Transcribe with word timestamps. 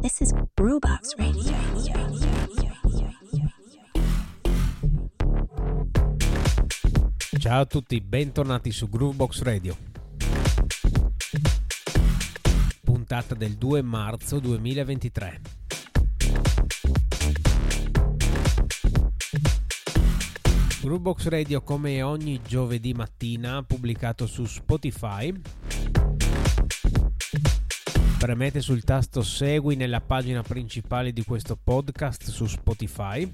This 0.00 0.20
is 0.20 0.32
Brewbox 0.54 1.14
Radio. 1.16 1.52
Ciao 7.38 7.60
a 7.60 7.66
tutti, 7.66 8.00
bentornati 8.00 8.72
su 8.72 8.88
Groovebox 8.88 9.42
Radio. 9.42 9.76
Puntata 12.82 13.34
del 13.34 13.56
2 13.56 13.82
marzo 13.82 14.38
2023. 14.38 15.40
Groovebox 20.80 21.26
Radio 21.26 21.60
come 21.60 22.00
ogni 22.00 22.40
giovedì 22.42 22.94
mattina 22.94 23.62
pubblicato 23.62 24.26
su 24.26 24.46
Spotify. 24.46 25.30
Premete 28.20 28.60
sul 28.60 28.84
tasto 28.84 29.22
segui 29.22 29.76
nella 29.76 30.02
pagina 30.02 30.42
principale 30.42 31.10
di 31.10 31.24
questo 31.24 31.56
podcast 31.56 32.28
su 32.28 32.44
Spotify. 32.44 33.32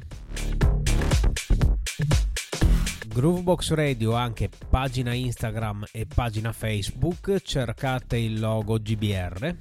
Groovebox 3.09 3.73
Radio 3.73 4.15
ha 4.15 4.23
anche 4.23 4.49
pagina 4.71 5.13
Instagram 5.13 5.87
e 5.91 6.07
pagina 6.07 6.53
Facebook, 6.53 7.41
cercate 7.43 8.17
il 8.17 8.39
logo 8.39 8.79
GBR 8.79 9.57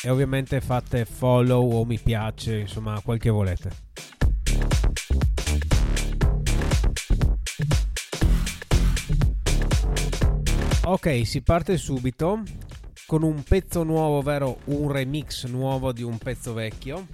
e 0.00 0.10
ovviamente 0.10 0.60
fate 0.60 1.04
follow 1.04 1.68
o 1.72 1.84
mi 1.84 1.98
piace, 1.98 2.58
insomma 2.58 3.00
quel 3.00 3.18
che 3.18 3.30
volete. 3.30 3.70
Ok, 10.84 11.26
si 11.26 11.42
parte 11.42 11.76
subito 11.76 12.44
con 13.06 13.22
un 13.22 13.44
pezzo 13.44 13.84
nuovo, 13.84 14.18
ovvero 14.18 14.58
un 14.64 14.90
remix 14.90 15.46
nuovo 15.46 15.92
di 15.92 16.02
un 16.02 16.18
pezzo 16.18 16.52
vecchio. 16.52 17.06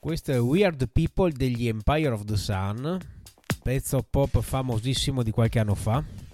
Questo 0.00 0.32
è 0.32 0.40
Weird 0.40 0.88
People 0.90 1.32
degli 1.32 1.66
Empire 1.66 2.10
of 2.10 2.24
the 2.24 2.36
Sun, 2.36 2.98
pezzo 3.62 4.06
pop 4.08 4.40
famosissimo 4.40 5.22
di 5.22 5.32
qualche 5.32 5.58
anno 5.58 5.74
fa. 5.74 6.25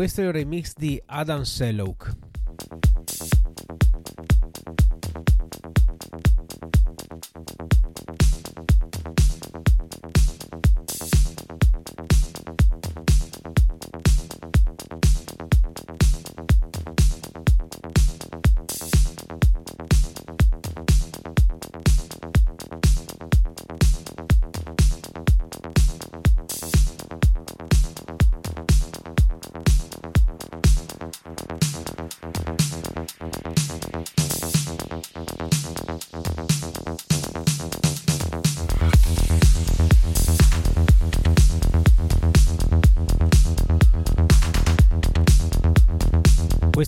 Questo 0.00 0.22
è 0.22 0.24
il 0.24 0.32
remix 0.32 0.72
di 0.78 0.98
Adam 1.04 1.42
Sellouk. 1.42 2.19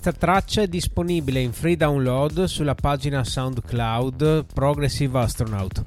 Questa 0.02 0.18
traccia 0.18 0.62
è 0.62 0.66
disponibile 0.66 1.38
in 1.38 1.52
free 1.52 1.76
download 1.76 2.46
sulla 2.46 2.74
pagina 2.74 3.22
SoundCloud 3.22 4.46
Progressive 4.52 5.16
Astronaut. 5.16 5.84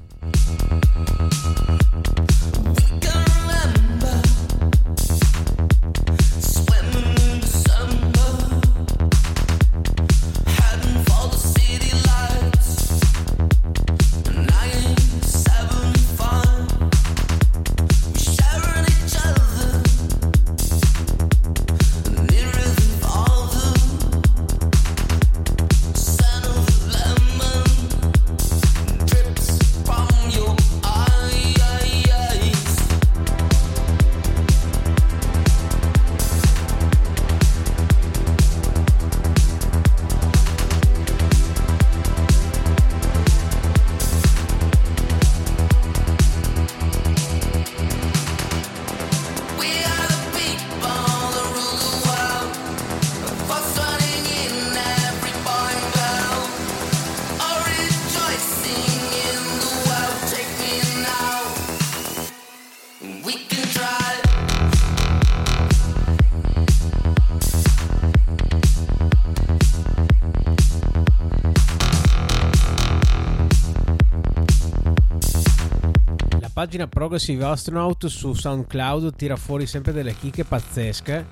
Pagina 76.56 76.86
Progressive 76.86 77.44
Astronaut 77.44 78.06
su 78.06 78.32
SoundCloud 78.32 79.14
tira 79.14 79.36
fuori 79.36 79.66
sempre 79.66 79.92
delle 79.92 80.16
chicche 80.16 80.44
pazzesche 80.44 81.26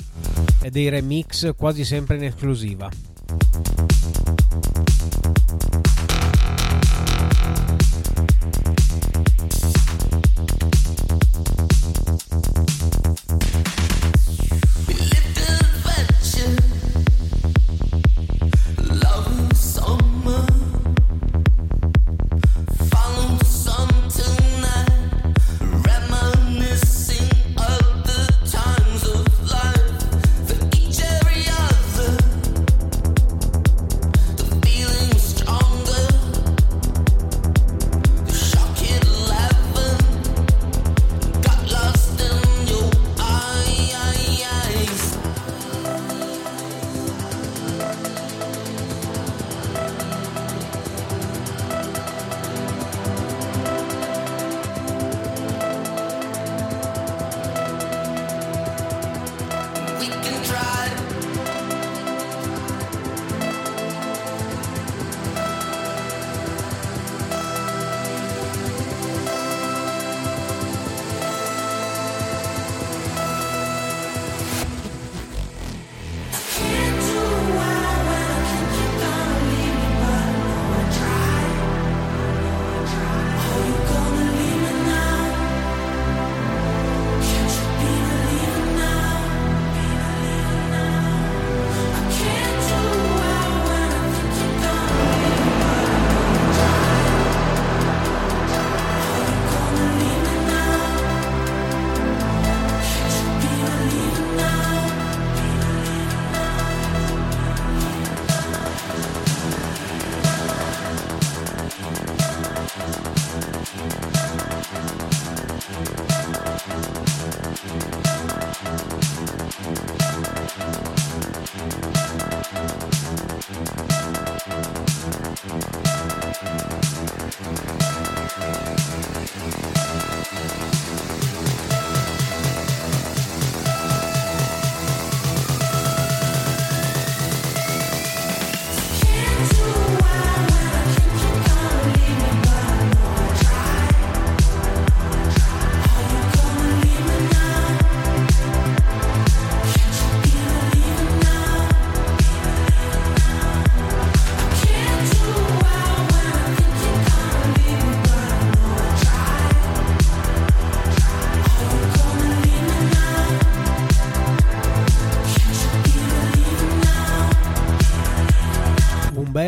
e 0.61 0.69
dei 0.69 0.91
remix 0.91 1.55
quasi 1.57 1.83
sempre 1.83 2.17
in 2.17 2.25
esclusiva. 2.25 3.14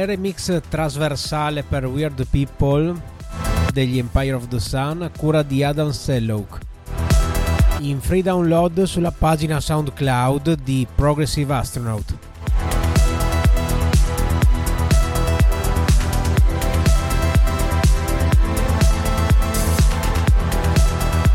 Remix 0.07 0.61
trasversale 0.69 1.65
per 1.65 1.85
Weird 1.87 2.27
People 2.31 2.99
degli 3.73 3.99
Empire 3.99 4.35
of 4.35 4.47
the 4.47 4.61
Sun 4.61 5.03
a 5.03 5.11
cura 5.11 5.43
di 5.43 5.63
Adam 5.65 5.91
Sellouk 5.91 6.61
in 7.81 8.01
free 8.01 8.23
download 8.23 8.83
sulla 8.85 9.11
pagina 9.11 9.61
SoundCloud 9.61 10.63
di 10.63 10.87
Progressive 10.95 11.53
Astronaut. 11.53 12.17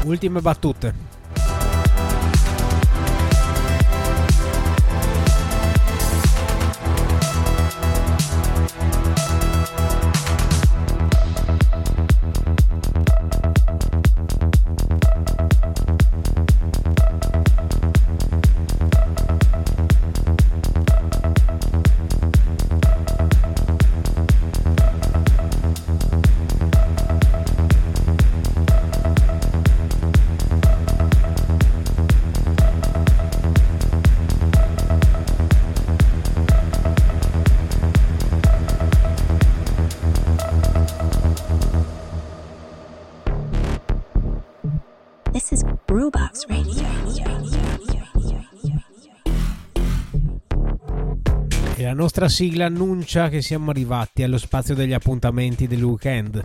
Ultime 0.04 0.42
battute. 0.42 1.11
Nostra 52.14 52.28
sigla 52.28 52.66
annuncia 52.66 53.30
che 53.30 53.42
siamo 53.42 53.70
arrivati 53.70 54.22
allo 54.22 54.38
spazio 54.38 54.76
degli 54.76 54.92
appuntamenti 54.92 55.66
del 55.66 55.82
weekend. 55.82 56.44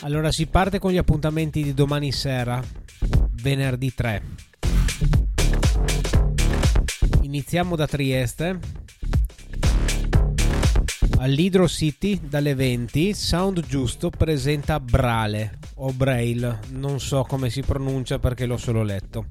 Allora 0.00 0.32
si 0.32 0.46
parte 0.46 0.80
con 0.80 0.90
gli 0.90 0.96
appuntamenti 0.96 1.62
di 1.62 1.72
domani 1.72 2.10
sera, 2.10 2.60
venerdì 3.40 3.94
3. 3.94 4.22
Iniziamo 7.20 7.76
da 7.76 7.86
Trieste. 7.86 8.58
All'Hydro 11.18 11.68
City 11.68 12.18
dalle 12.24 12.56
20 12.56 13.14
Sound 13.14 13.64
Giusto 13.64 14.10
presenta 14.10 14.80
Brale 14.80 15.58
o 15.76 15.92
Braille, 15.92 16.58
non 16.70 16.98
so 16.98 17.22
come 17.22 17.50
si 17.50 17.62
pronuncia 17.62 18.18
perché 18.18 18.46
l'ho 18.46 18.56
solo 18.56 18.82
letto 18.82 19.26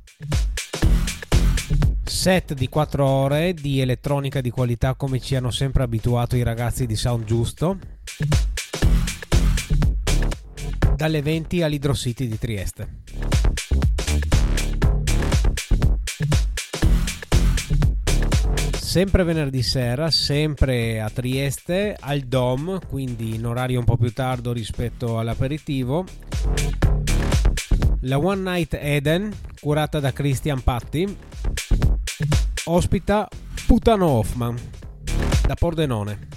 set 2.17 2.55
di 2.55 2.67
4 2.67 3.05
ore 3.05 3.53
di 3.53 3.79
elettronica 3.79 4.41
di 4.41 4.49
qualità 4.49 4.95
come 4.95 5.19
ci 5.19 5.35
hanno 5.35 5.51
sempre 5.51 5.83
abituato 5.83 6.35
i 6.35 6.41
ragazzi 6.41 6.87
di 6.87 6.95
Sound 6.95 7.25
Giusto 7.25 7.77
dalle 10.95 11.21
20 11.21 11.61
all'Hydro 11.61 11.93
City 11.93 12.27
di 12.27 12.39
Trieste. 12.39 12.87
Sempre 18.73 19.23
venerdì 19.23 19.61
sera, 19.61 20.09
sempre 20.09 20.99
a 20.99 21.11
Trieste, 21.11 21.95
al 21.99 22.21
DOM, 22.21 22.79
quindi 22.89 23.35
in 23.35 23.45
orario 23.45 23.77
un 23.77 23.85
po' 23.85 23.95
più 23.95 24.11
tardo 24.11 24.53
rispetto 24.53 25.19
all'aperitivo. 25.19 26.03
La 28.01 28.17
One 28.17 28.41
Night 28.41 28.73
Eden, 28.73 29.31
curata 29.59 29.99
da 29.99 30.11
Christian 30.13 30.63
Patti, 30.63 31.15
ospita 32.69 33.29
Putano 33.65 34.07
Hoffman 34.07 34.57
da 35.45 35.55
Pordenone. 35.55 36.27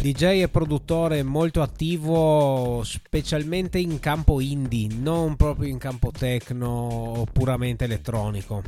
DJ 0.00 0.42
e 0.42 0.48
produttore 0.48 1.22
molto 1.22 1.62
attivo 1.62 2.80
specialmente 2.84 3.78
in 3.78 4.00
campo 4.00 4.40
indie, 4.40 4.88
non 4.92 5.36
proprio 5.36 5.68
in 5.68 5.78
campo 5.78 6.10
techno 6.10 7.26
puramente 7.30 7.84
elettronico. 7.84 8.62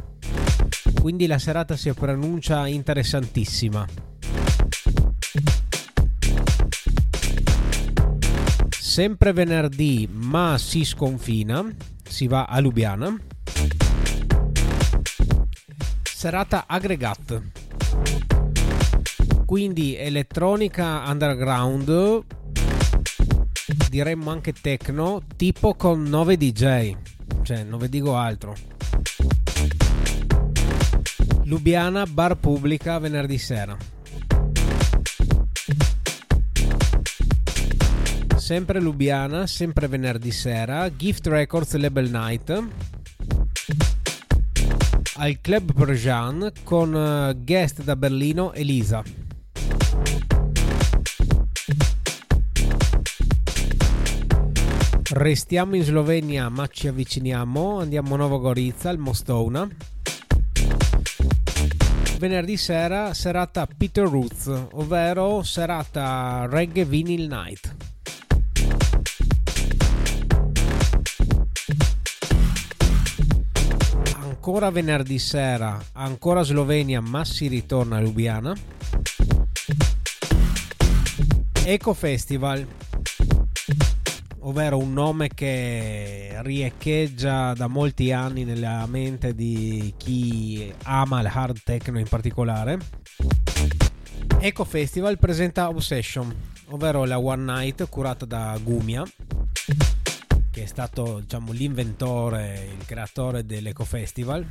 Quindi 1.00 1.26
la 1.26 1.38
serata 1.38 1.76
si 1.76 1.92
pronuncia 1.92 2.66
interessantissima. 2.66 3.86
Sempre 8.68 9.32
venerdì, 9.32 10.08
ma 10.12 10.58
si 10.58 10.84
sconfina, 10.84 11.66
si 12.04 12.26
va 12.28 12.44
a 12.44 12.60
Lubiana 12.60 13.16
serata 16.22 16.66
aggregat. 16.68 17.42
Quindi 19.44 19.96
elettronica 19.96 21.02
underground, 21.08 22.22
diremmo 23.88 24.30
anche 24.30 24.52
techno, 24.52 25.22
tipo 25.34 25.74
con 25.74 26.04
9 26.04 26.36
DJ, 26.36 26.94
cioè 27.42 27.64
non 27.64 27.80
vi 27.80 27.88
dico 27.88 28.14
altro. 28.14 28.54
Lubiana 31.42 32.06
Bar 32.06 32.36
Pubblica 32.36 33.00
venerdì 33.00 33.38
sera. 33.38 33.76
Sempre 38.36 38.80
Lubiana, 38.80 39.48
sempre 39.48 39.88
venerdì 39.88 40.30
sera, 40.30 40.88
Gift 40.94 41.26
Records 41.26 41.74
Label 41.74 42.08
Night 42.08 42.91
al 45.22 45.40
Club 45.40 45.72
Persian 45.72 46.50
con 46.64 46.92
uh, 46.92 47.44
guest 47.44 47.84
da 47.84 47.94
Berlino 47.94 48.52
Elisa. 48.54 49.04
Restiamo 55.12 55.76
in 55.76 55.84
Slovenia 55.84 56.48
ma 56.48 56.66
ci 56.66 56.88
avviciniamo, 56.88 57.78
andiamo 57.78 58.14
a 58.14 58.16
Nova 58.16 58.38
Gorica, 58.38 58.88
al 58.88 58.98
Mostona. 58.98 59.68
Venerdì 62.18 62.56
sera 62.56 63.14
serata 63.14 63.68
Peter 63.68 64.08
Roots, 64.08 64.50
ovvero 64.72 65.44
serata 65.44 66.48
Reggae 66.50 66.84
Vinyl 66.84 67.28
Night. 67.28 67.91
Ancora 74.44 74.72
venerdì 74.72 75.20
sera, 75.20 75.80
ancora 75.92 76.42
Slovenia, 76.42 77.00
ma 77.00 77.24
si 77.24 77.46
ritorna 77.46 77.98
a 77.98 78.00
Lubiana. 78.00 78.52
Eco 81.64 81.94
Festival, 81.94 82.66
ovvero 84.40 84.78
un 84.78 84.92
nome 84.92 85.28
che 85.28 86.36
riecheggia 86.40 87.52
da 87.52 87.68
molti 87.68 88.10
anni 88.10 88.42
nella 88.42 88.84
mente 88.86 89.32
di 89.32 89.94
chi 89.96 90.74
ama 90.82 91.20
il 91.20 91.30
hard 91.32 91.60
techno 91.62 92.00
in 92.00 92.08
particolare. 92.08 92.78
Eco 94.40 94.64
Festival 94.64 95.18
presenta 95.18 95.68
Obsession, 95.68 96.34
ovvero 96.70 97.04
la 97.04 97.20
One 97.20 97.44
Night 97.44 97.88
curata 97.88 98.24
da 98.24 98.58
Gumia 98.60 99.04
che 100.52 100.64
è 100.64 100.66
stato 100.66 101.20
diciamo, 101.20 101.50
l'inventore, 101.52 102.68
il 102.78 102.84
creatore 102.84 103.46
dell'Eco 103.46 103.84
Festival. 103.84 104.46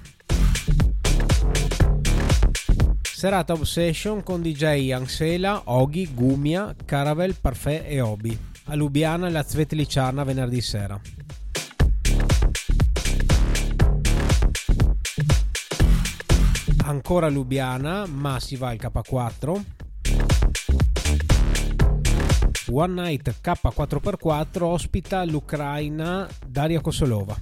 Serata 3.03 3.53
Obsession 3.53 4.23
con 4.23 4.41
DJ 4.41 4.91
Ansela, 4.93 5.61
Oghi, 5.65 6.11
Gumia, 6.11 6.75
Caravel, 6.85 7.35
Parfait 7.39 7.83
e 7.85 8.01
Obi. 8.01 8.35
A 8.65 8.75
Lubiana 8.75 9.27
e 9.27 9.29
la 9.29 9.43
Zvetliciana 9.43 10.23
venerdì 10.23 10.59
sera. 10.59 10.99
Ancora 16.83 17.29
Lubiana, 17.29 18.07
ma 18.07 18.39
si 18.39 18.55
va 18.55 18.69
al 18.69 18.77
K4 18.77 19.61
One 22.71 22.93
Night 22.93 23.35
K4x4 23.43 24.63
ospita 24.63 25.25
l'Ucraina 25.25 26.27
Daria 26.45 26.79
Kosolova. 26.79 27.37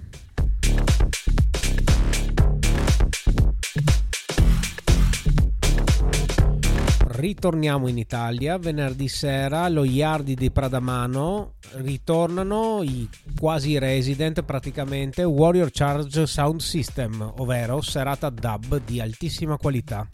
ritorniamo 7.11 7.89
in 7.89 7.97
Italia 7.97 8.57
venerdì 8.57 9.09
sera 9.09 9.67
lo 9.67 9.83
Yardi 9.83 10.35
di 10.35 10.51
Pradamano 10.51 11.55
ritornano 11.73 12.81
i 12.81 13.09
quasi 13.37 13.77
resident 13.77 14.43
praticamente 14.43 15.23
Warrior 15.23 15.69
Charge 15.69 16.25
Sound 16.25 16.61
System 16.61 17.33
ovvero 17.39 17.81
serata 17.81 18.29
dub 18.29 18.81
di 18.85 19.01
altissima 19.01 19.57
qualità 19.57 20.07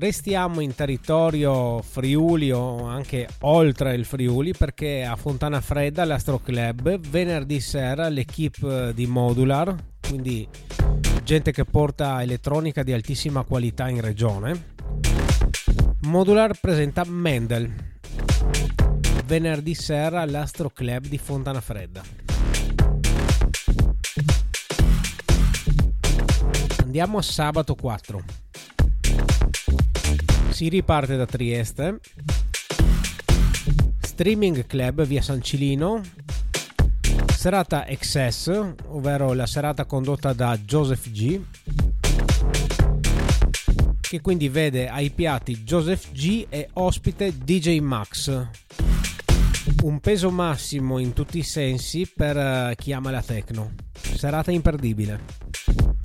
Restiamo 0.00 0.60
in 0.60 0.74
territorio 0.74 1.82
Friuli 1.82 2.50
o 2.50 2.86
anche 2.86 3.28
oltre 3.40 3.94
il 3.94 4.06
Friuli 4.06 4.54
perché 4.56 5.04
a 5.04 5.14
Fontana 5.14 5.60
Fredda 5.60 6.06
l'Astro 6.06 6.38
Club 6.38 6.98
venerdì 7.00 7.60
sera 7.60 8.08
l'equipe 8.08 8.94
di 8.94 9.06
Modular, 9.06 9.76
quindi 10.00 10.48
gente 11.22 11.52
che 11.52 11.66
porta 11.66 12.22
elettronica 12.22 12.82
di 12.82 12.94
altissima 12.94 13.42
qualità 13.42 13.90
in 13.90 14.00
regione. 14.00 14.72
Modular 16.04 16.58
presenta 16.58 17.04
Mendel 17.04 17.70
venerdì 19.26 19.74
sera 19.74 20.22
all'Astro 20.22 20.70
Club 20.70 21.08
di 21.08 21.18
Fontana 21.18 21.60
Fredda. 21.60 22.02
Andiamo 26.78 27.18
a 27.18 27.22
sabato 27.22 27.74
4 27.74 28.39
si 30.60 30.68
riparte 30.68 31.16
da 31.16 31.24
Trieste. 31.24 32.00
Streaming 33.98 34.66
Club 34.66 35.06
via 35.06 35.22
San 35.22 35.40
Cilino. 35.40 36.02
Serata 37.34 37.86
Excess, 37.86 38.48
ovvero 38.88 39.32
la 39.32 39.46
serata 39.46 39.86
condotta 39.86 40.34
da 40.34 40.58
Joseph 40.58 41.08
G. 41.08 41.40
Che 44.02 44.20
quindi 44.20 44.50
vede 44.50 44.90
ai 44.90 45.08
piatti 45.08 45.62
Joseph 45.62 46.12
G 46.12 46.44
e 46.50 46.68
ospite 46.74 47.34
DJ 47.38 47.78
Max. 47.78 48.46
Un 49.84 49.98
peso 50.00 50.30
massimo 50.30 50.98
in 50.98 51.14
tutti 51.14 51.38
i 51.38 51.42
sensi 51.42 52.06
per 52.06 52.36
eh, 52.36 52.74
chi 52.76 52.92
ama 52.92 53.10
la 53.10 53.22
techno. 53.22 53.72
Serata 53.94 54.50
imperdibile. 54.50 55.99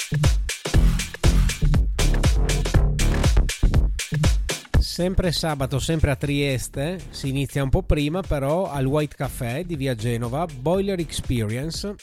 Sempre 4.95 5.33
sabato, 5.33 5.77
sempre 5.77 6.11
a 6.11 6.15
Trieste, 6.15 7.01
si 7.09 7.27
inizia 7.27 7.61
un 7.61 7.69
po' 7.69 7.83
prima 7.83 8.21
però 8.21 8.71
al 8.71 8.85
White 8.85 9.17
Café 9.17 9.65
di 9.65 9.75
via 9.75 9.93
Genova, 9.93 10.45
Boiler 10.45 10.97
Experience, 11.01 11.95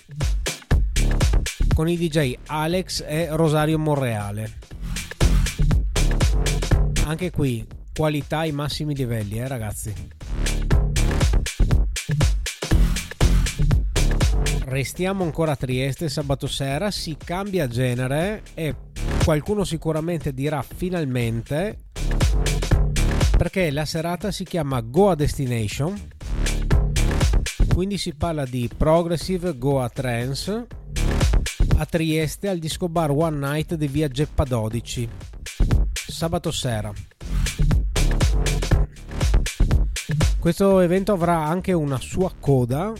con 1.75 1.89
i 1.89 1.97
DJ 1.97 2.35
Alex 2.49 3.03
e 3.09 3.29
Rosario 3.31 3.79
Monreale. 3.79 4.59
Anche 7.07 7.31
qui, 7.31 7.67
qualità 7.95 8.41
ai 8.41 8.53
massimi 8.53 8.95
livelli, 8.95 9.39
eh 9.39 9.49
ragazzi. 9.49 9.95
Restiamo 14.65 15.25
ancora 15.25 15.53
a 15.53 15.57
Trieste 15.57 16.11
sabato 16.11 16.47
sera, 16.47 16.91
si 16.91 17.17
cambia 17.17 17.67
genere 17.69 18.43
e 18.53 18.75
qualcuno 19.25 19.65
sicuramente 19.65 20.35
dirà 20.35 20.61
finalmente 20.61 21.91
perché 23.43 23.73
la 23.73 23.85
serata 23.85 24.31
si 24.31 24.45
chiama 24.45 24.81
Goa 24.81 25.17
Destination, 25.17 26.01
quindi 27.75 27.99
si 27.99 28.15
parla 28.15 28.45
di 28.45 28.71
Progressive 28.77 29.59
Goa 29.59 29.89
Trance 29.89 30.67
a 31.77 31.85
Trieste 31.85 32.49
al 32.49 32.61
disco 32.61 32.89
bar 32.89 33.11
One 33.11 33.39
Night 33.39 33.75
di 33.75 33.89
via 33.89 34.07
Geppa 34.07 34.45
12, 34.45 35.09
sabato 35.93 36.53
sera. 36.53 36.93
Questo 40.39 40.79
evento 40.79 41.13
avrà 41.13 41.45
anche 41.45 41.73
una 41.73 41.99
sua 41.99 42.33
coda 42.39 42.93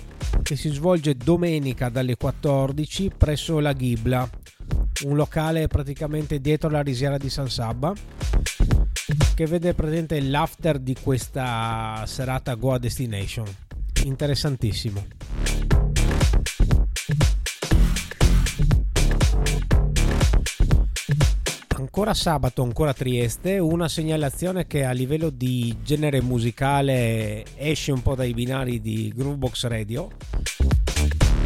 che 0.43 0.57
si 0.57 0.71
svolge 0.71 1.15
domenica 1.15 1.89
dalle 1.89 2.17
14 2.17 3.13
presso 3.17 3.61
la 3.61 3.73
Ghibla, 3.73 4.29
un 5.05 5.15
locale 5.15 5.69
praticamente 5.69 6.41
dietro 6.41 6.69
la 6.69 6.83
risiera 6.83 7.17
di 7.17 7.31
San 7.31 7.49
Sabba 7.49 7.95
che 9.43 9.49
vede 9.49 9.75
presente 9.75 10.21
l'after 10.21 10.79
di 10.79 10.95
questa 11.03 12.05
serata 12.07 12.55
Goa 12.55 12.79
Destination. 12.79 13.45
Interessantissimo. 14.05 15.05
Ancora 21.77 22.15
sabato, 22.15 22.63
ancora 22.63 22.95
Trieste, 22.95 23.59
una 23.59 23.89
segnalazione 23.89 24.69
che 24.69 24.85
a 24.85 24.93
livello 24.93 25.31
di 25.31 25.77
genere 25.83 26.23
musicale 26.23 27.45
esce 27.57 27.91
un 27.91 28.01
po' 28.01 28.15
dai 28.15 28.35
binari 28.35 28.81
di 28.81 29.13
Groovebox 29.13 29.67
Radio, 29.67 30.09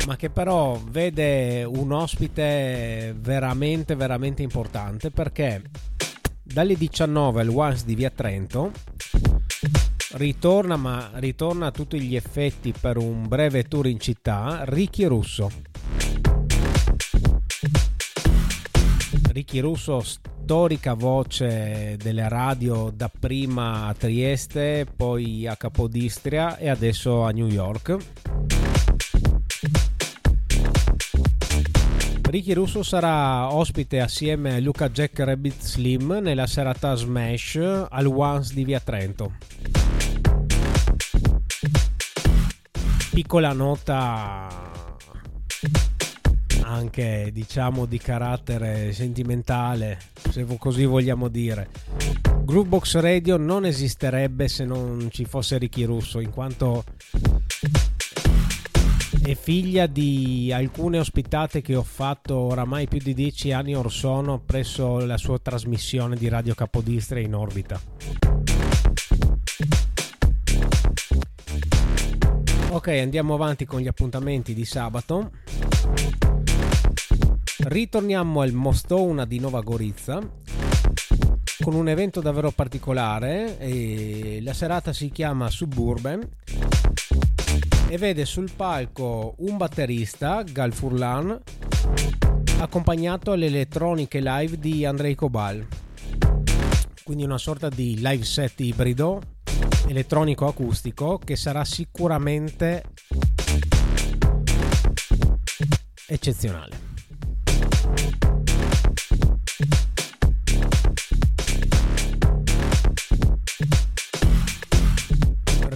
ma 0.06 0.16
che 0.16 0.28
però 0.28 0.78
vede 0.90 1.64
un 1.64 1.92
ospite 1.92 3.14
veramente, 3.18 3.94
veramente 3.94 4.42
importante 4.42 5.10
perché 5.10 5.62
dalle 6.56 6.74
19 6.74 7.42
al 7.42 7.48
Once 7.50 7.84
di 7.84 7.94
Via 7.94 8.08
Trento 8.08 8.72
ritorna 10.12 10.76
ma 10.76 11.10
ritorna 11.16 11.66
a 11.66 11.70
tutti 11.70 12.00
gli 12.00 12.16
effetti 12.16 12.72
per 12.72 12.96
un 12.96 13.28
breve 13.28 13.64
tour 13.64 13.86
in 13.86 14.00
città 14.00 14.62
Ricky 14.64 15.04
Russo. 15.04 15.50
Ricky 19.32 19.58
Russo 19.58 20.00
storica 20.00 20.94
voce 20.94 21.98
delle 22.02 22.26
radio 22.26 22.90
dapprima 22.90 23.88
a 23.88 23.92
Trieste 23.92 24.86
poi 24.96 25.46
a 25.46 25.56
Capodistria 25.56 26.56
e 26.56 26.70
adesso 26.70 27.20
a 27.20 27.32
New 27.32 27.48
York 27.48 27.98
Ricky 32.36 32.52
Russo 32.52 32.82
sarà 32.82 33.50
ospite 33.50 33.98
assieme 33.98 34.56
a 34.56 34.60
Luca 34.60 34.90
Jack 34.90 35.20
Rabbit 35.20 35.58
Slim 35.58 36.18
nella 36.20 36.46
serata 36.46 36.94
Smash 36.94 37.56
al 37.88 38.04
Once 38.04 38.52
di 38.52 38.62
Via 38.62 38.78
Trento. 38.78 39.36
Piccola 43.10 43.54
nota 43.54 44.70
anche 46.60 47.30
diciamo 47.32 47.86
di 47.86 47.96
carattere 47.96 48.92
sentimentale, 48.92 49.98
se 50.28 50.44
così 50.58 50.84
vogliamo 50.84 51.28
dire. 51.28 51.70
Groovebox 52.44 52.96
Radio 52.96 53.38
non 53.38 53.64
esisterebbe 53.64 54.46
se 54.48 54.66
non 54.66 55.08
ci 55.10 55.24
fosse 55.24 55.56
Ricky 55.56 55.84
Russo, 55.84 56.20
in 56.20 56.28
quanto 56.28 56.84
è 59.26 59.34
figlia 59.34 59.88
di 59.88 60.52
alcune 60.52 61.00
ospitate 61.00 61.60
che 61.60 61.74
ho 61.74 61.82
fatto 61.82 62.36
oramai 62.36 62.86
più 62.86 63.00
di 63.00 63.12
dieci 63.12 63.50
anni 63.50 63.74
or 63.74 63.90
sono 63.90 64.38
presso 64.38 65.04
la 65.04 65.16
sua 65.16 65.40
trasmissione 65.40 66.14
di 66.14 66.28
Radio 66.28 66.54
Capodistria 66.54 67.22
in 67.22 67.34
orbita. 67.34 67.80
Ok, 72.70 72.86
andiamo 72.86 73.34
avanti 73.34 73.64
con 73.64 73.80
gli 73.80 73.88
appuntamenti 73.88 74.54
di 74.54 74.64
sabato. 74.64 75.32
Ritorniamo 77.64 78.42
al 78.42 78.52
Mostona 78.52 79.24
di 79.24 79.40
Nova 79.40 79.60
Gorizia 79.60 80.20
con 81.64 81.74
un 81.74 81.88
evento 81.88 82.20
davvero 82.20 82.52
particolare. 82.52 83.58
la 84.40 84.52
serata 84.52 84.92
si 84.92 85.10
chiama 85.10 85.50
Suburban 85.50 86.24
e 87.88 87.98
vede 87.98 88.24
sul 88.24 88.50
palco 88.54 89.34
un 89.38 89.56
batterista, 89.56 90.42
Gal 90.42 90.72
Furlan, 90.72 91.40
accompagnato 92.58 93.32
alle 93.32 93.46
elettroniche 93.46 94.20
live 94.20 94.58
di 94.58 94.84
Andrei 94.84 95.14
Cobal. 95.14 95.66
Quindi 97.04 97.22
una 97.22 97.38
sorta 97.38 97.68
di 97.68 97.96
live 97.96 98.24
set 98.24 98.60
ibrido 98.60 99.20
elettronico 99.86 100.46
acustico 100.46 101.18
che 101.18 101.36
sarà 101.36 101.64
sicuramente 101.64 102.82
eccezionale. 106.08 106.85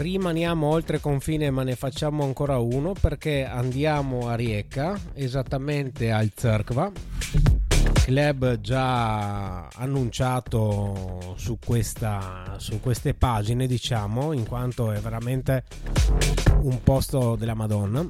Rimaniamo 0.01 0.67
oltre 0.67 0.99
confine 0.99 1.51
ma 1.51 1.63
ne 1.63 1.77
facciamo 1.77 2.25
ancora 2.25 2.59
uno 2.59 2.95
perché 2.99 3.45
andiamo 3.45 4.29
a 4.29 4.35
Rieca 4.35 4.99
esattamente 5.13 6.11
al 6.11 6.33
Zerkva 6.35 6.91
club 8.05 8.61
già 8.61 9.69
annunciato 9.69 11.35
su, 11.37 11.59
questa, 11.65 12.55
su 12.57 12.81
queste 12.81 13.13
pagine 13.13 13.67
diciamo 13.67 14.33
in 14.33 14.47
quanto 14.47 14.91
è 14.91 14.99
veramente 15.01 15.65
un 16.63 16.83
posto 16.83 17.37
della 17.37 17.55
madonna 17.55 18.07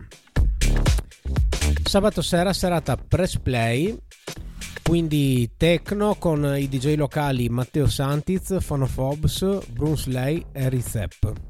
Sabato 1.83 2.23
sera 2.23 2.53
serata 2.53 2.97
press 2.97 3.39
play, 3.39 3.97
quindi 4.83 5.51
techno 5.57 6.15
con 6.15 6.55
i 6.57 6.69
DJ 6.69 6.95
locali 6.95 7.49
Matteo 7.49 7.89
Santiz, 7.89 8.61
Fanofobs, 8.61 9.67
Bruce 9.73 10.09
Lay 10.09 10.45
e 10.53 10.69
Rizep. 10.69 11.50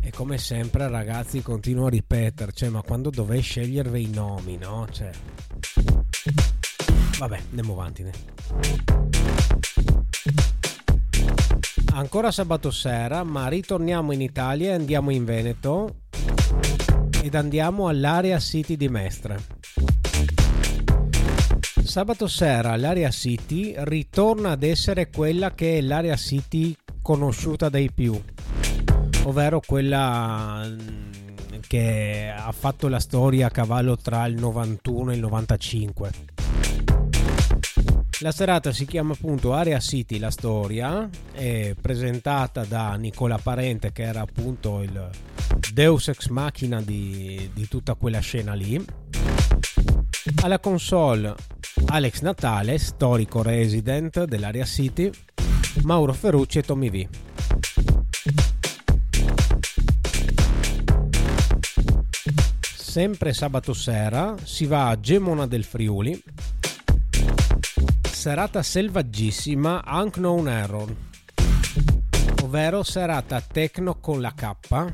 E 0.00 0.10
come 0.10 0.38
sempre 0.38 0.88
ragazzi 0.88 1.42
continuo 1.42 1.86
a 1.86 1.90
ripetere, 1.90 2.52
cioè, 2.52 2.68
ma 2.68 2.82
quando 2.82 3.10
dovete 3.10 3.42
scegliervi 3.42 4.02
i 4.02 4.10
nomi, 4.10 4.56
no? 4.56 4.86
Cioè... 4.90 5.10
Vabbè, 7.18 7.40
andiamo 7.50 7.72
avanti. 7.72 8.02
Ne. 8.02 8.12
Ancora 11.94 12.30
sabato 12.30 12.70
sera, 12.70 13.22
ma 13.22 13.48
ritorniamo 13.48 14.12
in 14.12 14.20
Italia 14.22 14.70
e 14.70 14.74
andiamo 14.74 15.10
in 15.10 15.24
Veneto 15.24 15.96
ed 17.22 17.34
andiamo 17.34 17.88
all'Area 17.88 18.38
City 18.38 18.76
di 18.76 18.88
Mestre. 18.88 19.40
Sabato 21.84 22.26
sera 22.26 22.76
l'Area 22.76 23.10
City 23.10 23.74
ritorna 23.76 24.52
ad 24.52 24.62
essere 24.62 25.10
quella 25.10 25.52
che 25.52 25.78
è 25.78 25.80
l'Area 25.80 26.16
City 26.16 26.74
conosciuta 27.02 27.68
dai 27.68 27.90
più, 27.92 28.18
ovvero 29.24 29.60
quella 29.60 30.64
mm, 30.64 31.60
che 31.66 32.32
ha 32.34 32.52
fatto 32.52 32.88
la 32.88 33.00
storia 33.00 33.48
a 33.48 33.50
cavallo 33.50 33.96
tra 33.96 34.24
il 34.26 34.38
91 34.38 35.10
e 35.10 35.14
il 35.14 35.20
95. 35.20 36.10
La 38.20 38.30
serata 38.30 38.72
si 38.72 38.86
chiama 38.86 39.14
appunto 39.14 39.52
Area 39.52 39.80
City 39.80 40.18
la 40.18 40.30
storia, 40.30 41.10
è 41.32 41.74
presentata 41.80 42.64
da 42.64 42.94
Nicola 42.94 43.36
Parente 43.36 43.90
che 43.90 44.04
era 44.04 44.20
appunto 44.20 44.80
il 44.80 45.10
Deus 45.72 46.06
ex 46.06 46.28
machina 46.28 46.80
di, 46.80 47.50
di 47.52 47.66
tutta 47.66 47.94
quella 47.94 48.20
scena 48.20 48.54
lì. 48.54 48.82
Alla 50.42 50.60
console 50.60 51.34
Alex 51.86 52.20
Natale, 52.20 52.78
storico 52.78 53.42
resident 53.42 54.24
dell'Area 54.24 54.64
City, 54.64 55.10
Mauro 55.82 56.12
Ferrucci 56.12 56.58
e 56.58 56.62
Tommy 56.62 56.90
V. 56.90 57.08
Sempre 62.74 63.32
sabato 63.32 63.72
sera 63.72 64.34
si 64.44 64.66
va 64.66 64.88
a 64.88 65.00
Gemona 65.00 65.46
del 65.46 65.64
Friuli 65.64 66.22
serata 68.22 68.62
selvaggissima 68.62 69.82
Unknown 69.84 70.48
Error, 70.48 70.94
ovvero 72.44 72.84
serata 72.84 73.40
techno 73.40 73.98
con 73.98 74.20
la 74.20 74.32
K, 74.32 74.92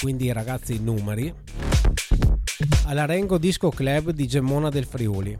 quindi 0.00 0.32
ragazzi 0.32 0.80
numeri, 0.82 1.30
all'Arengo 2.86 3.36
Disco 3.36 3.68
Club 3.68 4.12
di 4.12 4.26
Gemona 4.26 4.70
del 4.70 4.86
Friuli. 4.86 5.38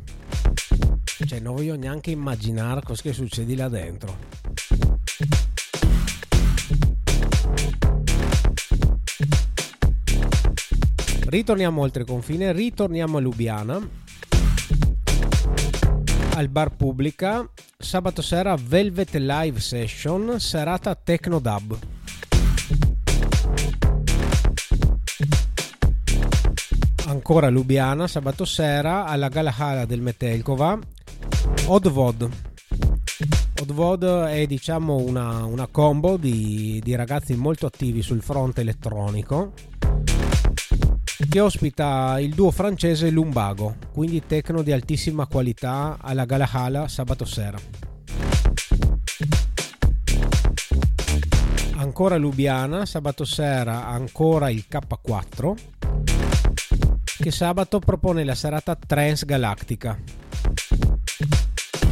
Cioè 1.26 1.40
non 1.40 1.54
voglio 1.54 1.76
neanche 1.76 2.10
immaginare 2.10 2.82
cosa 2.82 3.00
che 3.00 3.14
succede 3.14 3.56
là 3.56 3.68
dentro. 3.68 4.18
Ritorniamo 11.28 11.82
oltre 11.82 12.04
confine, 12.04 12.52
ritorniamo 12.52 13.16
a 13.16 13.20
Lubiana 13.20 13.88
al 16.34 16.48
Bar 16.48 16.76
Pubblica, 16.76 17.50
sabato 17.76 18.22
sera 18.22 18.54
Velvet 18.56 19.16
Live 19.16 19.58
Session, 19.58 20.38
serata 20.38 20.94
Techno 20.94 21.40
Dub. 21.40 21.78
Ancora 27.06 27.48
Lubiana, 27.48 28.06
sabato 28.06 28.44
sera 28.44 29.06
alla 29.06 29.28
Galahala 29.28 29.84
del 29.84 30.02
Metelkova, 30.02 30.78
Odvod. 31.66 32.30
Odvod 33.62 34.04
è 34.26 34.46
diciamo 34.46 34.94
una, 34.94 35.44
una 35.44 35.66
combo 35.66 36.18
di, 36.18 36.80
di 36.84 36.94
ragazzi 36.94 37.34
molto 37.34 37.66
attivi 37.66 38.02
sul 38.02 38.22
fronte 38.22 38.60
elettronico 38.60 39.52
che 41.36 41.42
ospita 41.42 42.18
il 42.18 42.32
duo 42.32 42.50
francese 42.50 43.10
Lumbago, 43.10 43.76
quindi 43.92 44.24
tecno 44.26 44.62
di 44.62 44.72
altissima 44.72 45.26
qualità 45.26 45.98
alla 46.00 46.24
Galahala 46.24 46.88
sabato 46.88 47.26
sera. 47.26 47.58
Ancora 51.74 52.16
Lubiana, 52.16 52.86
sabato 52.86 53.26
sera 53.26 53.86
ancora 53.86 54.48
il 54.48 54.64
K4, 54.66 55.54
che 57.18 57.30
sabato 57.30 57.80
propone 57.80 58.24
la 58.24 58.34
serata 58.34 58.74
Trans 58.74 59.26
Galactica. 59.26 59.98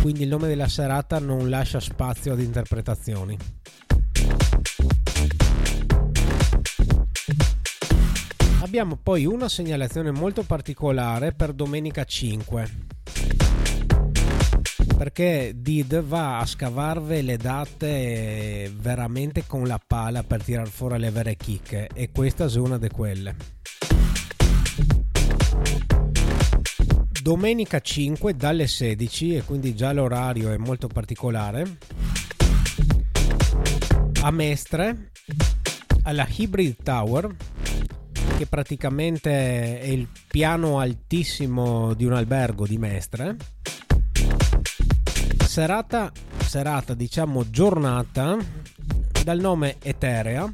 Quindi 0.00 0.22
il 0.22 0.28
nome 0.28 0.48
della 0.48 0.68
serata 0.68 1.18
non 1.18 1.50
lascia 1.50 1.80
spazio 1.80 2.32
ad 2.32 2.40
interpretazioni. 2.40 3.36
Abbiamo 8.74 8.98
poi 9.00 9.24
una 9.24 9.48
segnalazione 9.48 10.10
molto 10.10 10.42
particolare 10.42 11.30
per 11.30 11.52
domenica 11.52 12.02
5 12.02 12.70
perché 14.98 15.52
Did 15.54 16.02
va 16.02 16.40
a 16.40 16.44
scavarve 16.44 17.22
le 17.22 17.36
date 17.36 18.72
veramente 18.74 19.44
con 19.46 19.68
la 19.68 19.78
pala 19.78 20.24
per 20.24 20.42
tirar 20.42 20.66
fuori 20.66 20.98
le 20.98 21.10
vere 21.10 21.36
chicche 21.36 21.88
e 21.94 22.10
questa 22.10 22.46
è 22.46 22.56
una 22.56 22.76
di 22.76 22.88
quelle. 22.88 23.36
Domenica 27.22 27.78
5 27.78 28.34
dalle 28.34 28.66
16 28.66 29.36
e 29.36 29.44
quindi 29.44 29.76
già 29.76 29.92
l'orario 29.92 30.50
è 30.50 30.56
molto 30.56 30.88
particolare 30.88 31.78
a 34.22 34.30
Mestre 34.32 35.12
alla 36.02 36.26
Hybrid 36.28 36.82
Tower 36.82 37.36
che 38.36 38.46
praticamente 38.46 39.80
è 39.80 39.86
il 39.86 40.08
piano 40.26 40.78
altissimo 40.78 41.94
di 41.94 42.04
un 42.04 42.14
albergo 42.14 42.66
di 42.66 42.78
Mestre. 42.78 43.36
Serata, 45.46 46.10
serata 46.44 46.94
diciamo 46.94 47.48
giornata 47.48 48.36
dal 49.22 49.38
nome 49.38 49.76
Eterea 49.80 50.50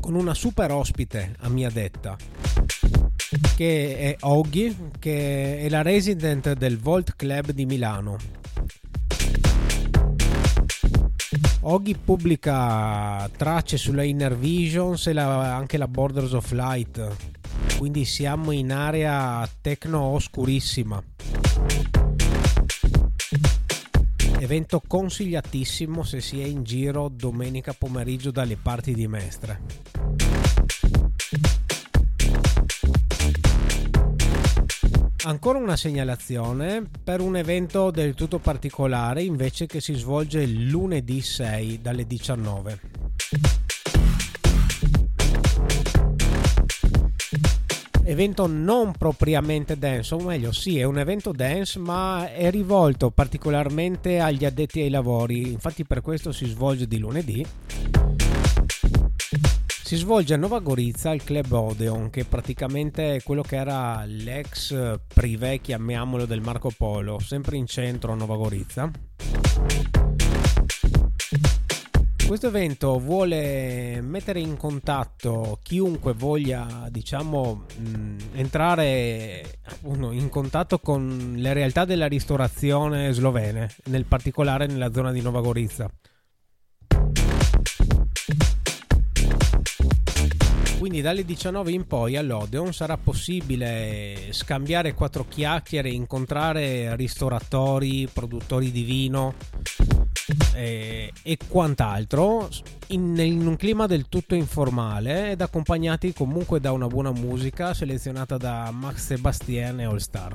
con 0.00 0.14
una 0.14 0.34
super 0.34 0.70
ospite 0.70 1.34
a 1.40 1.48
mia 1.48 1.70
detta 1.70 2.16
che 3.56 3.96
è 3.96 4.16
Oggi 4.20 4.74
che 4.98 5.58
è 5.58 5.68
la 5.68 5.82
resident 5.82 6.52
del 6.52 6.78
Volt 6.78 7.14
Club 7.16 7.50
di 7.50 7.66
Milano 7.66 8.16
Oggi 11.70 11.94
pubblica 12.02 13.28
tracce 13.36 13.76
sulla 13.76 14.02
Inner 14.02 14.34
Visions 14.34 15.06
e 15.06 15.12
la, 15.12 15.54
anche 15.54 15.76
la 15.76 15.86
Borders 15.86 16.32
of 16.32 16.50
Light, 16.52 17.14
quindi 17.76 18.06
siamo 18.06 18.52
in 18.52 18.72
area 18.72 19.46
tecno 19.60 20.00
oscurissima. 20.00 21.02
Evento 24.38 24.80
consigliatissimo 24.86 26.02
se 26.04 26.22
si 26.22 26.40
è 26.40 26.44
in 26.46 26.62
giro 26.62 27.10
domenica 27.10 27.74
pomeriggio 27.74 28.30
dalle 28.30 28.56
parti 28.56 28.94
di 28.94 29.06
Mestre. 29.06 29.60
Ancora 35.28 35.58
una 35.58 35.76
segnalazione 35.76 36.88
per 37.04 37.20
un 37.20 37.36
evento 37.36 37.90
del 37.90 38.14
tutto 38.14 38.38
particolare 38.38 39.22
invece 39.22 39.66
che 39.66 39.78
si 39.78 39.92
svolge 39.92 40.46
lunedì 40.46 41.20
6 41.20 41.82
dalle 41.82 42.06
19. 42.06 42.80
Evento 48.04 48.46
non 48.46 48.92
propriamente 48.92 49.76
dance, 49.76 50.14
o 50.14 50.18
meglio, 50.18 50.50
sì, 50.50 50.78
è 50.78 50.84
un 50.84 50.98
evento 50.98 51.32
dance, 51.32 51.78
ma 51.78 52.32
è 52.32 52.50
rivolto 52.50 53.10
particolarmente 53.10 54.20
agli 54.20 54.46
addetti 54.46 54.80
ai 54.80 54.88
lavori. 54.88 55.52
Infatti, 55.52 55.84
per 55.84 56.00
questo 56.00 56.32
si 56.32 56.46
svolge 56.46 56.86
di 56.86 56.96
lunedì 56.96 57.44
si 59.88 59.96
svolge 59.96 60.34
a 60.34 60.36
Nova 60.36 60.58
Gorizia 60.58 61.12
al 61.12 61.24
Club 61.24 61.50
Odeon, 61.50 62.10
che 62.10 62.26
praticamente 62.26 63.14
è 63.14 63.22
quello 63.22 63.40
che 63.40 63.56
era 63.56 64.04
l'ex 64.04 64.98
privé, 65.14 65.62
chiamiamolo, 65.62 66.26
del 66.26 66.42
Marco 66.42 66.70
Polo, 66.76 67.18
sempre 67.20 67.56
in 67.56 67.64
centro 67.64 68.12
a 68.12 68.14
Nova 68.14 68.36
Gorizia. 68.36 68.90
Questo 72.26 72.48
evento 72.48 72.98
vuole 72.98 74.02
mettere 74.02 74.40
in 74.40 74.58
contatto 74.58 75.58
chiunque 75.62 76.12
voglia, 76.12 76.86
diciamo, 76.90 77.64
mh, 77.78 78.16
entrare 78.34 79.60
in 79.84 80.28
contatto 80.28 80.80
con 80.80 81.32
le 81.38 81.54
realtà 81.54 81.86
della 81.86 82.08
ristorazione 82.08 83.10
slovene, 83.12 83.70
nel 83.84 84.04
particolare 84.04 84.66
nella 84.66 84.92
zona 84.92 85.12
di 85.12 85.22
Nova 85.22 85.40
Gorizia 85.40 85.90
Quindi 90.88 91.04
dalle 91.04 91.26
19 91.26 91.70
in 91.70 91.86
poi 91.86 92.16
all'Odeon 92.16 92.72
sarà 92.72 92.96
possibile 92.96 94.28
scambiare 94.30 94.94
quattro 94.94 95.26
chiacchiere, 95.28 95.90
incontrare 95.90 96.96
ristoratori, 96.96 98.08
produttori 98.10 98.70
di 98.70 98.84
vino 98.84 99.34
e, 100.54 101.12
e 101.22 101.38
quant'altro 101.46 102.48
in, 102.86 103.14
in, 103.18 103.46
un 103.46 103.56
clima 103.56 103.84
del 103.84 104.08
tutto 104.08 104.34
informale 104.34 105.32
ed 105.32 105.42
accompagnati 105.42 106.14
comunque 106.14 106.58
da 106.58 106.72
una 106.72 106.86
buona 106.86 107.12
musica 107.12 107.74
selezionata 107.74 108.38
da 108.38 108.70
Max 108.70 109.08
Sebastien 109.08 109.80
e 109.80 109.84
All 109.84 109.98
Star. 109.98 110.34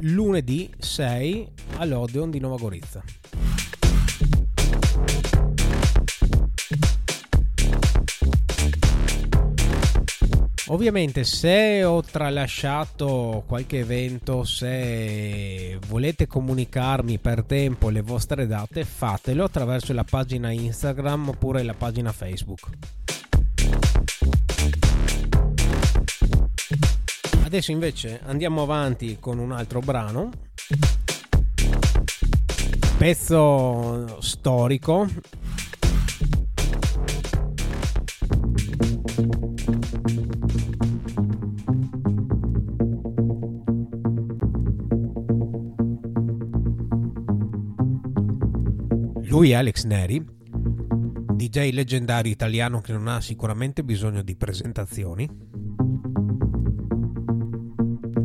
Lunedì 0.00 0.68
6 0.76 1.48
all'Odeon 1.76 2.28
di 2.28 2.40
Nova 2.40 2.56
Gorizia. 2.56 3.00
Ovviamente 10.72 11.24
se 11.24 11.82
ho 11.82 12.00
tralasciato 12.00 13.42
qualche 13.44 13.80
evento, 13.80 14.44
se 14.44 15.76
volete 15.88 16.28
comunicarmi 16.28 17.18
per 17.18 17.42
tempo 17.42 17.88
le 17.88 18.02
vostre 18.02 18.46
date, 18.46 18.84
fatelo 18.84 19.42
attraverso 19.42 19.92
la 19.92 20.04
pagina 20.04 20.52
Instagram 20.52 21.30
oppure 21.30 21.64
la 21.64 21.74
pagina 21.74 22.12
Facebook. 22.12 22.68
Adesso 27.42 27.72
invece 27.72 28.20
andiamo 28.24 28.62
avanti 28.62 29.16
con 29.18 29.40
un 29.40 29.50
altro 29.50 29.80
brano. 29.80 30.30
Pezzo 32.96 34.18
storico 34.20 35.08
Lui 49.30 49.52
è 49.52 49.54
Alex 49.54 49.84
Neri, 49.84 50.20
DJ 50.20 51.70
leggendario 51.70 52.32
italiano 52.32 52.80
che 52.80 52.90
non 52.90 53.06
ha 53.06 53.20
sicuramente 53.20 53.84
bisogno 53.84 54.22
di 54.22 54.34
presentazioni. 54.34 55.30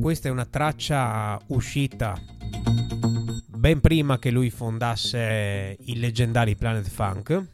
Questa 0.02 0.28
è 0.28 0.32
una 0.32 0.46
traccia 0.46 1.39
uscita 1.50 2.20
ben 3.56 3.82
prima 3.82 4.18
che 4.18 4.32
lui 4.32 4.50
fondasse 4.50 5.78
il 5.80 6.00
leggendario 6.00 6.56
Planet 6.56 6.89
Funk. 6.89 7.50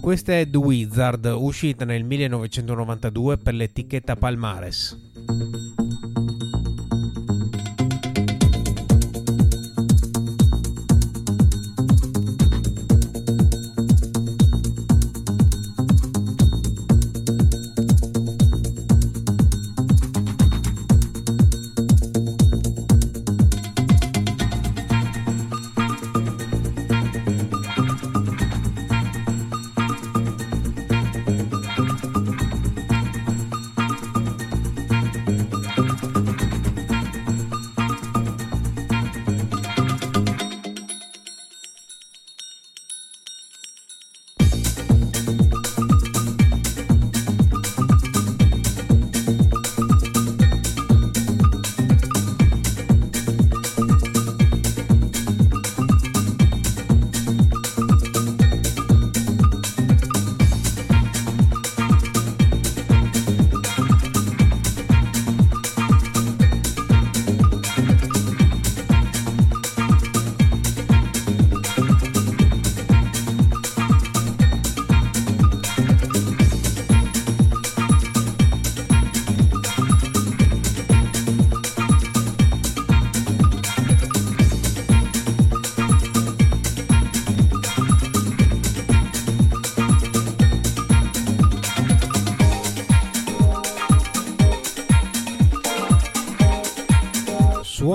Questa 0.00 0.32
è 0.32 0.50
The 0.50 0.58
Wizard, 0.58 1.26
uscita 1.26 1.84
nel 1.84 2.02
1992 2.02 3.38
per 3.38 3.54
l'etichetta 3.54 4.16
Palmares. 4.16 5.09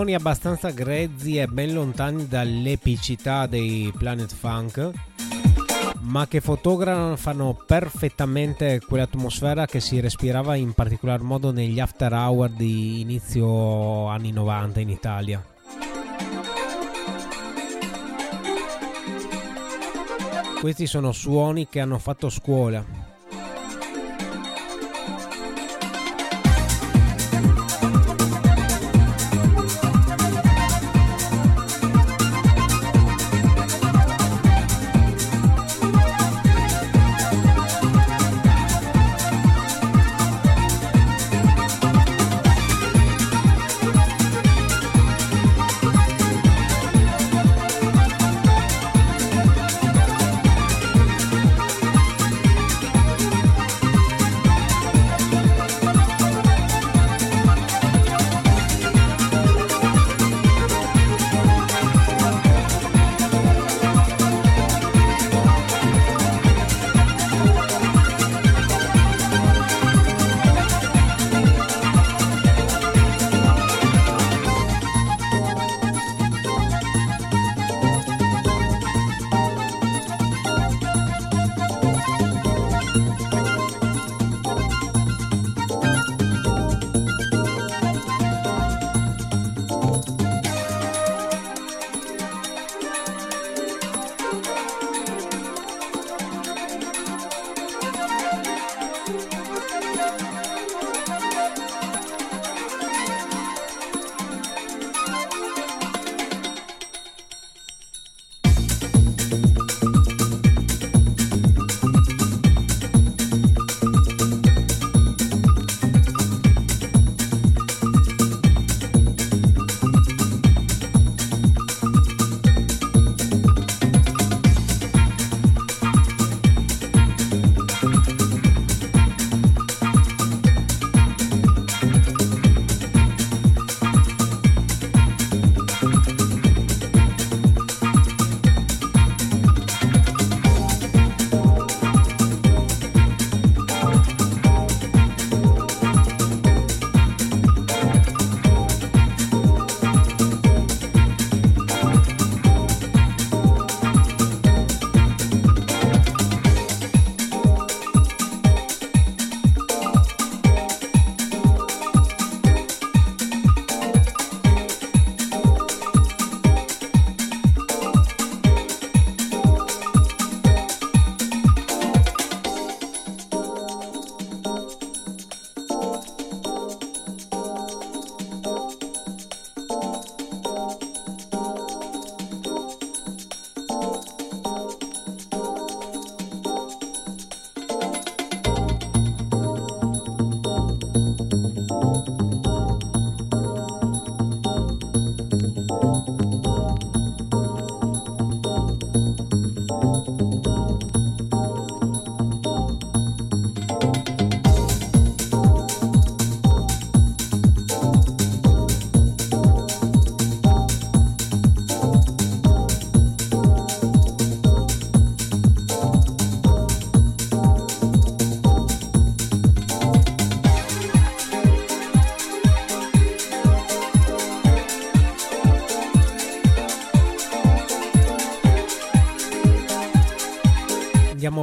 Suoni 0.05 0.21
abbastanza 0.21 0.69
grezzi 0.69 1.37
e 1.37 1.47
ben 1.47 1.73
lontani 1.73 2.27
dall'epicità 2.27 3.47
dei 3.47 3.91
Planet 3.97 4.31
Funk, 4.31 4.91
ma 6.01 6.27
che 6.27 6.41
fotografano 6.41 7.57
perfettamente 7.65 8.79
quell'atmosfera 8.87 9.65
che 9.65 9.79
si 9.79 9.99
respirava 9.99 10.53
in 10.53 10.73
particolar 10.73 11.21
modo 11.21 11.51
negli 11.51 11.79
after 11.79 12.13
hour 12.13 12.51
di 12.51 13.01
inizio 13.01 14.05
anni 14.05 14.31
90 14.31 14.79
in 14.79 14.89
Italia. 14.89 15.43
Questi 20.59 20.85
sono 20.85 21.13
suoni 21.13 21.67
che 21.67 21.79
hanno 21.79 21.97
fatto 21.97 22.29
scuola 22.29 23.14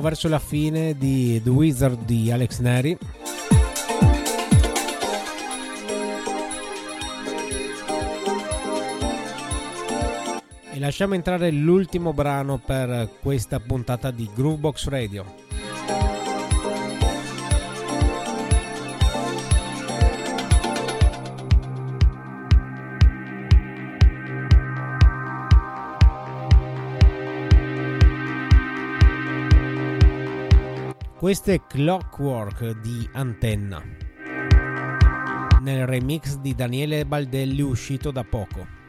verso 0.02 0.28
la 0.28 0.40
fine 0.40 0.98
di 0.98 1.40
The 1.40 1.48
Wizard 1.48 2.04
di 2.04 2.32
Alex 2.32 2.58
Neri. 2.58 2.98
E 10.72 10.78
lasciamo 10.80 11.14
entrare 11.14 11.52
l'ultimo 11.52 12.12
brano 12.12 12.58
per 12.58 13.10
questa 13.20 13.60
puntata 13.60 14.10
di 14.10 14.28
Groovebox 14.34 14.88
Radio. 14.88 15.51
Questo 31.22 31.52
è 31.52 31.64
Clockwork 31.64 32.80
di 32.80 33.08
Antenna 33.12 33.80
nel 35.60 35.86
remix 35.86 36.34
di 36.34 36.52
Daniele 36.52 37.06
Baldelli 37.06 37.60
uscito 37.60 38.10
da 38.10 38.24
poco. 38.24 38.81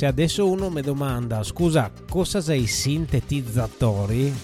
Se 0.00 0.06
adesso 0.06 0.48
uno 0.48 0.70
mi 0.70 0.80
domanda, 0.80 1.42
scusa, 1.42 1.92
cosa 2.08 2.40
sei 2.40 2.66
sintetizzatori? 2.66 4.34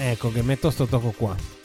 Ecco 0.00 0.32
che 0.32 0.40
metto 0.40 0.70
sto 0.70 0.86
tocco 0.86 1.12
qua. 1.14 1.59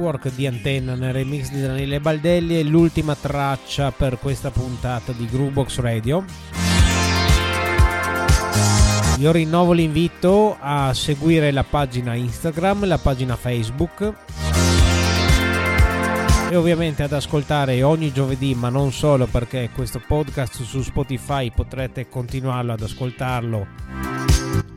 Clockwork 0.00 0.32
di 0.34 0.46
Antenna 0.46 0.94
nel 0.94 1.12
remix 1.12 1.50
di 1.50 1.60
Daniele 1.60 2.00
Baldelli 2.00 2.58
è 2.58 2.62
l'ultima 2.62 3.14
traccia 3.14 3.92
per 3.92 4.18
questa 4.18 4.50
puntata 4.50 5.12
di 5.12 5.26
Groovebox 5.26 5.78
Radio. 5.80 6.24
Vi 9.18 9.30
rinnovo 9.30 9.72
l'invito 9.72 10.56
a 10.58 10.94
seguire 10.94 11.50
la 11.50 11.64
pagina 11.64 12.14
Instagram, 12.14 12.86
la 12.86 12.96
pagina 12.96 13.36
Facebook 13.36 14.14
e 16.48 16.56
ovviamente 16.56 17.02
ad 17.02 17.12
ascoltare 17.12 17.82
ogni 17.82 18.10
giovedì, 18.10 18.54
ma 18.54 18.70
non 18.70 18.92
solo 18.92 19.26
perché 19.26 19.68
questo 19.74 20.00
podcast 20.04 20.62
su 20.62 20.80
Spotify 20.80 21.52
potrete 21.52 22.08
continuarlo 22.08 22.72
ad 22.72 22.80
ascoltarlo, 22.80 23.66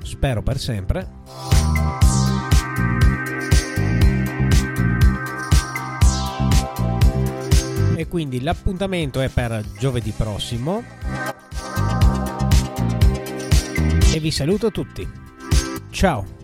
spero 0.03 0.41
per 0.41 0.59
sempre. 0.59 2.02
E 8.03 8.07
quindi 8.09 8.41
l'appuntamento 8.41 9.21
è 9.21 9.29
per 9.29 9.63
giovedì 9.79 10.11
prossimo. 10.11 10.83
E 14.13 14.19
vi 14.19 14.29
saluto 14.29 14.71
tutti. 14.71 15.09
Ciao! 15.89 16.42